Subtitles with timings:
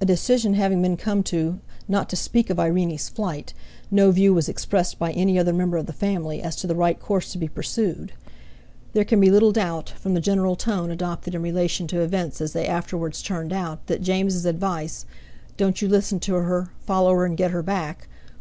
[0.00, 3.54] A decision having been come to not to speak of Irene's flight,
[3.88, 6.98] no view was expressed by any other member of the family as to the right
[6.98, 8.14] course to be pursued;
[8.94, 12.52] there can be little doubt, from the general tone adopted in relation to events as
[12.52, 15.06] they afterwards turned out, that James's advice:
[15.56, 18.08] "Don't you listen to her, follow her and get her back!"